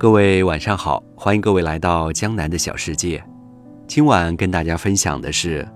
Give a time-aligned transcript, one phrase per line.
[0.00, 3.20] 各位晚上好，欢迎各位来到江南的小世界。
[3.88, 5.68] 今晚跟大家分享的是，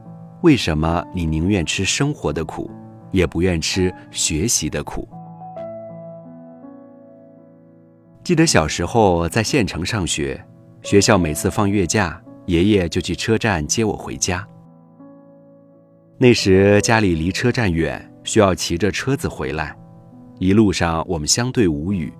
[0.42, 2.70] 为什么你宁愿吃生活的苦，
[3.10, 5.08] 也不愿吃学习的苦？
[8.22, 10.40] 记得小时候在县城上学，
[10.82, 14.46] 学校每次放月假，爷爷就去车站接我回家。
[16.16, 19.76] 那时家里离车站远，需要骑着车子回来，
[20.38, 22.12] 一路上我们相对无语。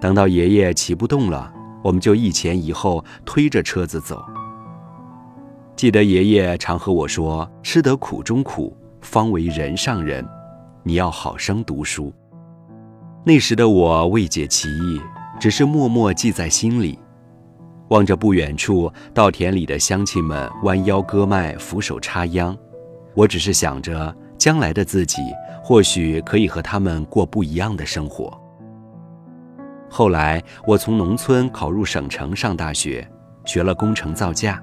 [0.00, 1.52] 等到爷爷骑不动了，
[1.82, 4.22] 我们就一前一后推着车子走。
[5.74, 10.26] 记得爷爷常和我说：“吃得苦中苦，方为人上人。
[10.82, 12.12] 你要好生读书。”
[13.24, 15.00] 那时的我未解其意，
[15.38, 16.98] 只是默默记在心里。
[17.90, 22.56] 望着不远处稻田里的乡亲们弯腰割麦、俯首插秧，
[23.14, 25.22] 我只是想着将来的自己
[25.62, 28.38] 或许可以和他们过不一样的生活。
[29.90, 33.08] 后来，我从农村考入省城上大学，
[33.46, 34.62] 学了工程造价，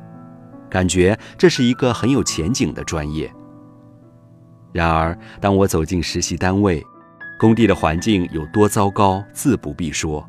[0.70, 3.32] 感觉这是一个很有前景的专业。
[4.72, 6.86] 然而，当我走进实习单位，
[7.40, 10.24] 工地的环境有多糟糕，自不必说。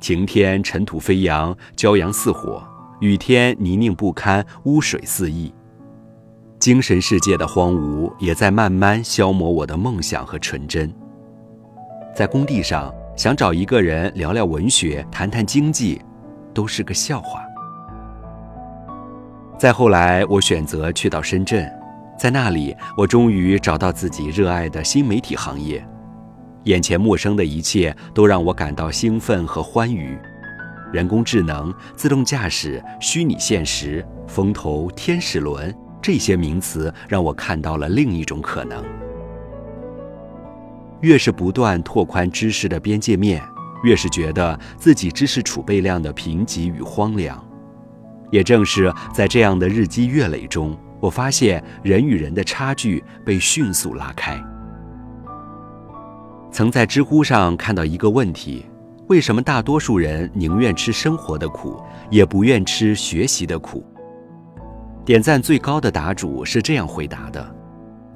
[0.00, 2.62] 晴天尘土飞扬，骄阳似火；
[3.00, 5.52] 雨天泥泞不堪，污水四溢。
[6.58, 10.90] 精神世界的荒芜也在慢慢消磨我的梦想和纯真。
[12.14, 12.90] 在工地上。
[13.16, 16.02] 想找一个人聊聊文学、谈谈经济，
[16.52, 17.44] 都是个笑话。
[19.56, 21.70] 再后来，我选择去到深圳，
[22.18, 25.86] 在那里，我终于找到自己热爱的新媒体行业。
[26.64, 30.18] 眼前陌生的一切都让我感到兴奋和欢愉。
[30.92, 38.82] 人工智能、自动驾驶、虚拟现实、风投、天使轮，这些名词让我看到了另一种可能。
[41.04, 43.42] 越是不断拓宽知识的边界面，
[43.82, 47.38] 越是觉得自己知识储备量的贫瘠与荒凉。
[48.30, 54.42] 也正是在这样的日积月累中，我发现人与人的差距被迅速拉开。
[56.50, 58.64] 曾在知乎上看到一个问题：
[59.08, 61.78] 为什么大多数人宁愿吃生活的苦，
[62.10, 63.84] 也不愿吃学习的苦？
[65.04, 67.54] 点赞最高的答主是这样回答的：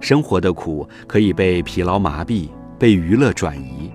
[0.00, 2.48] 生活的苦可以被疲劳麻痹。
[2.78, 3.90] 被娱乐转移，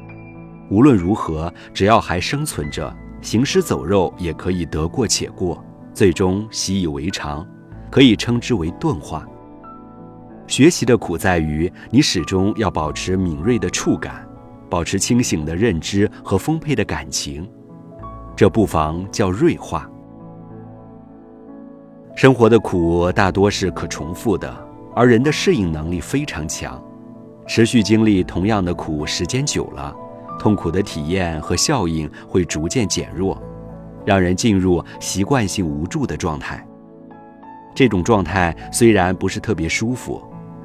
[0.70, 5.64] 无论如何，只要还生存着，行尸走肉也可以得过且过，
[5.94, 7.48] 最终习以为常，
[7.90, 9.26] 可以称之为钝化。
[10.46, 14.28] 学习的苦在于你始终要保持敏锐的触感，
[14.70, 17.50] 保持清醒的认知和丰沛的感情，
[18.36, 19.90] 这不妨叫锐化。
[22.16, 24.54] 生活的苦大多是可重复的，
[24.94, 26.84] 而人的适应能力非常强。
[27.46, 29.96] 持续经历同样的苦时间久了，
[30.40, 33.42] 痛苦的体验和效应会逐渐减弱，
[34.06, 36.66] 让人进入习惯性无助的状态。
[37.76, 40.22] 这种状态虽然不是特别舒服，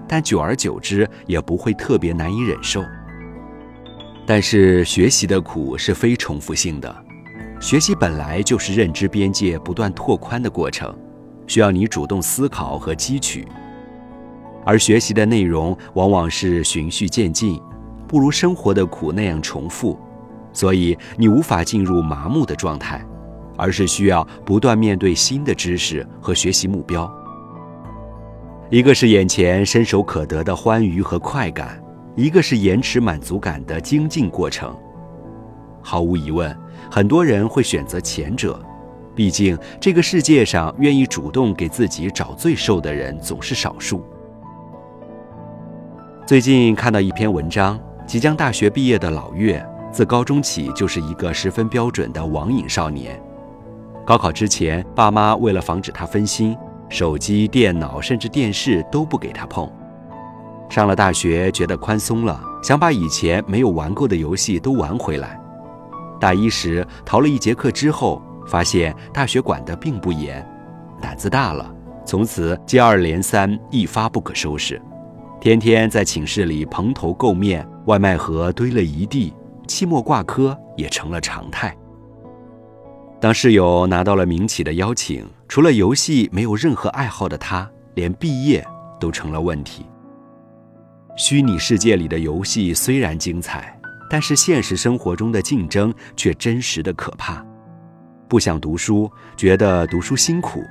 [0.06, 2.84] 但久而久之也不会特别难以忍受。
[4.26, 7.04] 但是学习的苦是非重复性的，
[7.60, 10.94] 学习本来就是认知边界不断拓宽的过程，
[11.46, 13.48] 需要你主动思考和汲取。
[14.64, 17.60] 而学习的内容往往是循序渐进，
[18.06, 19.98] 不如生活的苦那样重复，
[20.52, 23.04] 所以你无法进入麻木的状态，
[23.56, 27.10] 而是需要不断面对新的知识和学习目标。
[28.70, 31.82] 一个是眼前伸手可得的欢愉和快感，
[32.14, 34.76] 一个是延迟满足感的精进过程。
[35.80, 36.54] 毫无疑问，
[36.90, 38.60] 很多人会选择前者，
[39.14, 44.04] 毕竟这个世界上愿意主动给自己找罪受的人总是少数。
[46.28, 53.18] 最近看到一篇文章，即将大学毕业的老岳，自高中起就是一个十分标准的网瘾少年。
[54.04, 56.54] 高考之前，爸妈为了防止他分心，
[56.90, 59.66] 手机、电脑甚至电视都不给他碰。
[60.68, 65.40] 上了大学，觉得宽松了，想把以前没有玩过的游戏都玩回来。
[66.20, 70.46] 大一时逃了一节课之后，发现大学管得并不严，
[71.00, 74.78] 胆子大了，从此接二连三，一发不可收拾。
[75.40, 79.32] 天天在寝室里蓬头垢面，外卖盒堆了一地，
[79.68, 81.76] 期末挂科也成了常态。
[83.20, 88.66] 当室友拿到了名企的邀请，除了游戏没有任何爱好的他，连毕业
[88.98, 89.86] 都成了问题。
[91.16, 93.80] 虚拟世界里的游戏虽然精彩，
[94.10, 97.44] 但是现实生活中的竞争却真实的可怕。
[98.28, 100.62] 不想读书，觉得读书辛苦，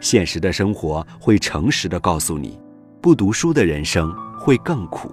[0.00, 2.58] 现实的生活会诚实的告诉你。
[3.00, 5.10] 不读书的人生会更苦。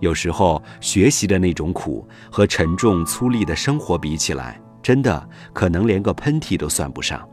[0.00, 7.26] 有时候学习的那种苦和沉重粗粝的生活比起来，真的可能连个喷嚏都算不上。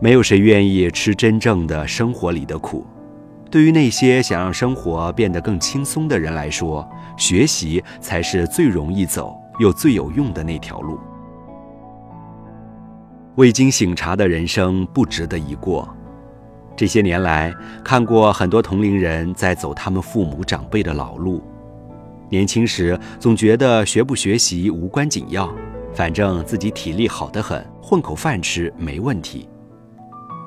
[0.00, 2.86] 没有谁愿意吃真正的生活里的苦。
[3.50, 10.98] 对于那些想让生活变得更轻松的人来说，学习才是最容易走又最有用的那条路。
[13.36, 15.88] 未经醒察的人生不值得一过。
[16.76, 17.54] 这些年来，
[17.84, 21.42] 看过很多同龄人在走他们父母长辈的老路。
[22.28, 25.52] 年轻时总觉得学不学习无关紧要，
[25.94, 29.46] 反正自己体力好得很，混口饭吃没问题。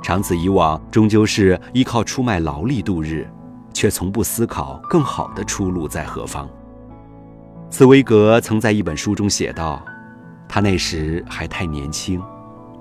[0.01, 3.27] 长此以往，终究是依靠出卖劳力度日，
[3.71, 6.49] 却从不思考更好的出路在何方。
[7.69, 9.83] 茨威格曾在一本书中写道
[10.49, 12.21] ：“他那时还太年轻，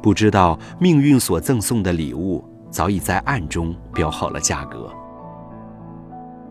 [0.03, 2.45] 不知道命运所赠送的礼物
[2.75, 4.91] 早已在暗中标好了价格。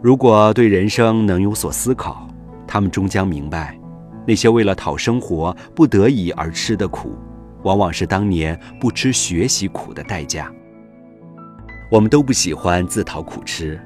[0.02, 2.26] 如果对人生能有所思考，
[2.66, 3.78] 他们终将明白，
[4.26, 7.18] 那些为了讨生活不得已而吃的苦，
[7.64, 10.50] 往往是当年不吃学习苦的代价。”
[11.92, 13.78] 我们都不喜欢自讨苦吃，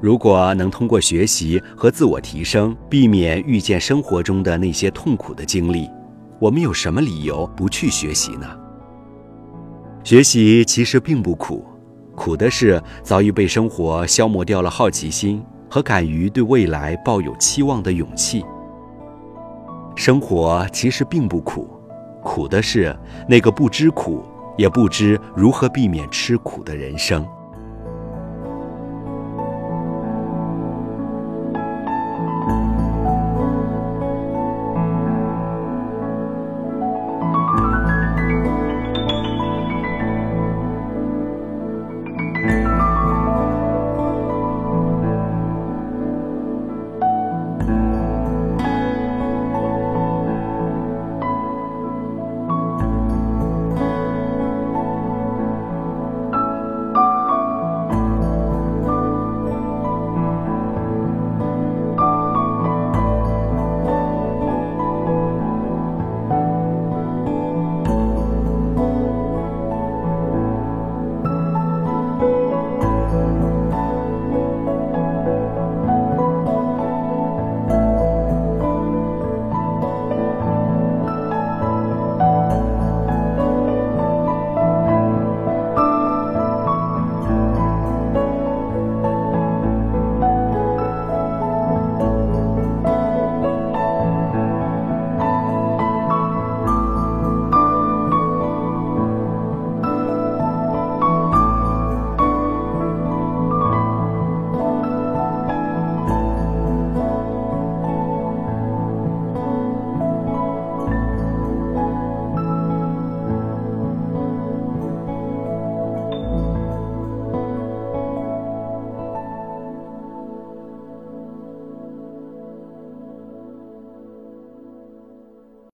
[0.00, 5.88] 如果能通过学习和自我提升，避免遇见生活中的那些痛苦的经历，
[6.40, 8.48] 我们有什么理由不去学习呢？
[10.04, 11.64] 学习其实并不苦，
[12.14, 18.44] 苦的是早已被生活消磨掉了好奇心和敢于对未来抱有期望的勇气。
[19.94, 21.68] 生活其实并不苦，
[22.22, 22.96] 苦的是
[23.28, 24.24] 那个不知苦。
[24.58, 27.26] 也不知如何避免吃苦的人生。